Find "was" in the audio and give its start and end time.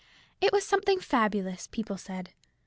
0.51-0.65